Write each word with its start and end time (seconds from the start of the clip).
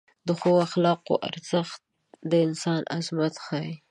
د 0.27 0.29
ښو 0.39 0.51
اخلاقو 0.67 1.15
ارزښت 1.29 1.81
د 2.29 2.31
انسان 2.47 2.81
عظمت 2.95 3.33
ښیي. 3.45 3.71